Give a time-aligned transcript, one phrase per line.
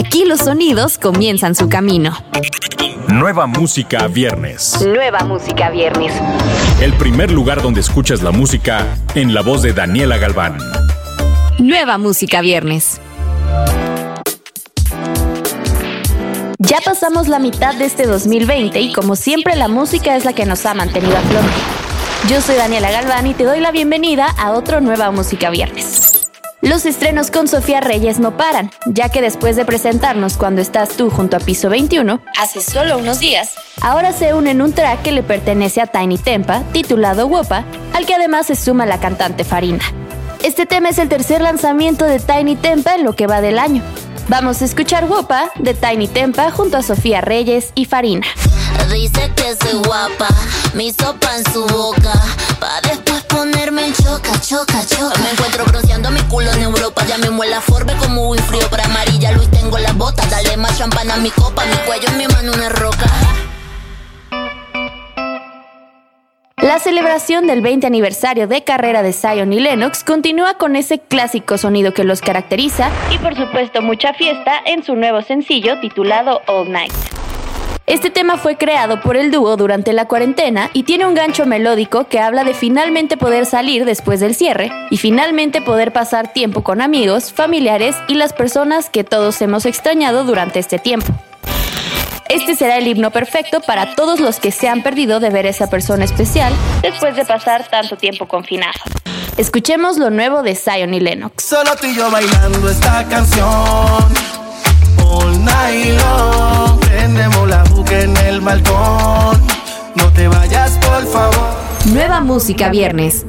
[0.00, 2.16] Aquí los sonidos comienzan su camino.
[3.08, 4.80] Nueva música viernes.
[4.82, 6.14] Nueva música viernes.
[6.80, 10.56] El primer lugar donde escuchas la música en la voz de Daniela Galván.
[11.58, 12.98] Nueva música viernes.
[16.58, 20.46] Ya pasamos la mitad de este 2020 y como siempre la música es la que
[20.46, 22.32] nos ha mantenido a flote.
[22.32, 26.09] Yo soy Daniela Galván y te doy la bienvenida a otro Nueva Música Viernes.
[26.70, 31.10] Los estrenos con Sofía Reyes no paran, ya que después de presentarnos cuando estás tú
[31.10, 35.10] junto a Piso 21, hace solo unos días, ahora se une en un track que
[35.10, 39.82] le pertenece a Tiny Tempa, titulado Wopa, al que además se suma la cantante Farina.
[40.44, 43.82] Este tema es el tercer lanzamiento de Tiny Tempa en lo que va del año,
[44.30, 48.28] Vamos a escuchar Wopa de Tiny Tempa junto a Sofía Reyes y Farina.
[48.92, 50.26] Dice que soy guapa,
[50.74, 52.12] mi sopa en su boca.
[52.58, 55.16] Pa' después ponerme en choca, choca, choca.
[55.22, 57.04] Me encuentro bronceando mi culo en Europa.
[57.06, 58.68] Ya me muela forbe como muy frío.
[58.68, 60.28] Para amarilla Luis tengo las botas.
[60.28, 61.64] Dale más champán a mi copa.
[61.66, 63.06] Mi cuello en mi mano una roca.
[66.56, 71.56] La celebración del 20 aniversario de carrera de Zion y Lennox continúa con ese clásico
[71.58, 76.70] sonido que los caracteriza y por supuesto mucha fiesta en su nuevo sencillo titulado All
[76.70, 77.19] Night.
[77.90, 82.06] Este tema fue creado por el dúo durante la cuarentena y tiene un gancho melódico
[82.06, 86.80] que habla de finalmente poder salir después del cierre y finalmente poder pasar tiempo con
[86.80, 91.12] amigos, familiares y las personas que todos hemos extrañado durante este tiempo.
[92.28, 95.48] Este será el himno perfecto para todos los que se han perdido de ver a
[95.48, 96.52] esa persona especial
[96.82, 98.78] después de pasar tanto tiempo confinado.
[99.36, 101.42] Escuchemos lo nuevo de Zion y Lennox.
[101.42, 103.89] Solo tú y yo bailando esta canción.
[108.40, 109.40] El balcón.
[109.94, 111.56] No te vayas, por favor.
[111.92, 113.26] Nueva música viernes.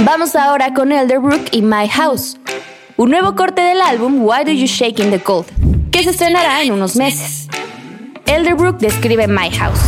[0.00, 2.38] Vamos ahora con Elderbrook y My House.
[2.96, 5.46] Un nuevo corte del álbum Why Do You Shake in the Cold,
[5.90, 7.48] que se estrenará en unos meses.
[8.26, 9.80] Elderbrook describe My House.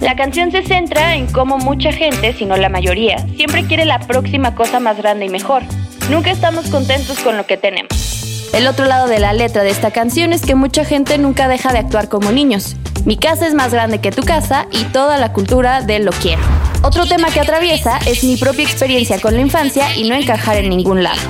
[0.00, 4.00] La canción se centra en cómo mucha gente, si no la mayoría, siempre quiere la
[4.00, 5.62] próxima cosa más grande y mejor.
[6.10, 8.48] Nunca estamos contentos con lo que tenemos.
[8.52, 11.72] El otro lado de la letra de esta canción es que mucha gente nunca deja
[11.72, 12.76] de actuar como niños.
[13.04, 16.42] Mi casa es más grande que tu casa y toda la cultura de lo quiero.
[16.82, 20.68] Otro tema que atraviesa es mi propia experiencia con la infancia y no encajar en
[20.68, 21.20] ningún lado.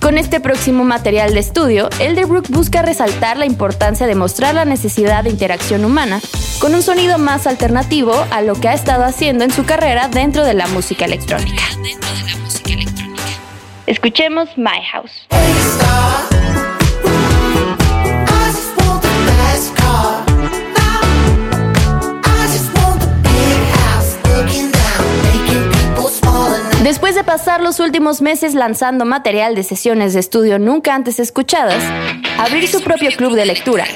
[0.00, 5.22] Con este próximo material de estudio, Elderbrook busca resaltar la importancia de mostrar la necesidad
[5.22, 6.20] de interacción humana
[6.58, 10.44] con un sonido más alternativo a lo que ha estado haciendo en su carrera dentro
[10.44, 11.62] de la música electrónica.
[13.86, 15.28] Escuchemos My House.
[27.32, 31.82] Pasar los últimos meses lanzando material de sesiones de estudio nunca antes escuchadas,
[32.38, 33.86] abrir su propio club de lectura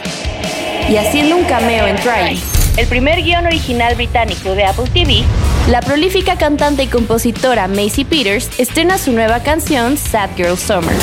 [0.88, 2.40] y haciendo un cameo en Trying,
[2.78, 5.22] el primer guion original británico de Apple TV,
[5.68, 10.96] la prolífica cantante y compositora Macy Peters estrena su nueva canción Sad Girl Summer.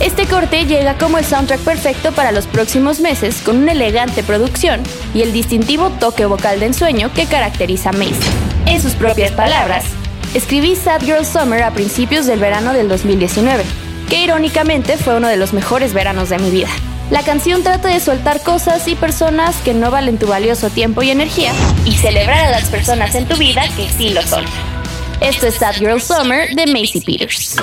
[0.00, 4.82] Este corte llega como el soundtrack perfecto para los próximos meses con una elegante producción
[5.14, 8.16] y el distintivo toque vocal de ensueño que caracteriza a Macy.
[8.66, 9.84] En sus propias palabras,
[10.34, 13.64] Escribí Sad Girl Summer a principios del verano del 2019,
[14.08, 16.70] que irónicamente fue uno de los mejores veranos de mi vida.
[17.10, 21.10] La canción trata de soltar cosas y personas que no valen tu valioso tiempo y
[21.10, 21.52] energía
[21.84, 24.44] y celebrar a las personas en tu vida que sí lo son.
[25.20, 27.56] Esto es Sad Girl Summer de Macy Peters.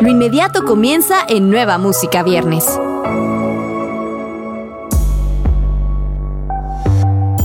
[0.00, 2.64] Lo inmediato comienza en Nueva Música Viernes.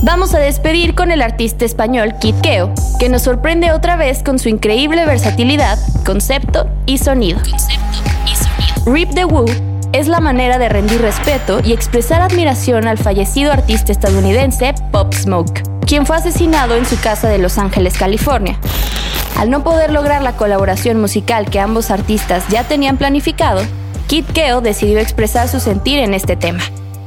[0.02, 4.38] Vamos a despedir con el artista español Kid Keo, que nos sorprende otra vez con
[4.38, 7.38] su increíble versatilidad, concepto y sonido.
[8.86, 9.44] Rip the Woo
[9.92, 15.62] es la manera de rendir respeto y expresar admiración al fallecido artista estadounidense Pop Smoke,
[15.86, 18.58] quien fue asesinado en su casa de Los Ángeles, California.
[19.36, 23.62] Al no poder lograr la colaboración musical que ambos artistas ya tenían planificado,
[24.06, 26.62] Kid Keo decidió expresar su sentir en este tema.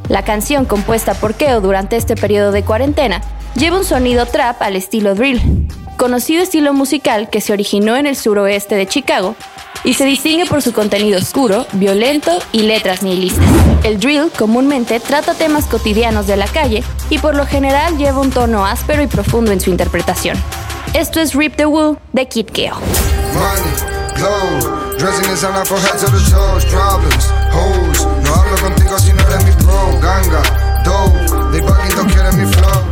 [0.10, 3.22] La canción compuesta por Keo durante este periodo de cuarentena
[3.56, 5.68] lleva un sonido trap al estilo drill,
[5.98, 9.36] conocido estilo musical que se originó en el suroeste de Chicago
[9.84, 13.46] y se distingue por su contenido oscuro, violento y letras nihilistas.
[13.84, 18.30] El drill comúnmente trata temas cotidianos de la calle y por lo general lleva un
[18.30, 20.38] tono áspero y profundo en su interpretación.
[20.94, 22.75] Esto es Rip the Woo de Kid Keo.
[24.97, 28.06] Dressing to the toes, problems, hoes.
[28.24, 30.41] No hablo contigo si no eres mi pro, ganga,
[30.83, 31.56] dope.
[31.56, 32.03] De Paquito
[32.36, 32.83] mi flow.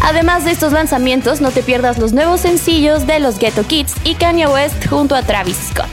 [0.00, 4.14] Además de estos lanzamientos, no te pierdas los nuevos sencillos de los Ghetto Kids y
[4.14, 5.86] Kanye West junto a Travis Scott.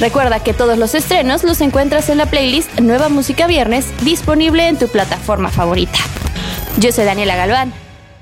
[0.00, 4.78] Recuerda que todos los estrenos los encuentras en la playlist Nueva Música Viernes, disponible en
[4.78, 5.98] tu plataforma favorita.
[6.78, 7.81] Yo soy Daniela Galván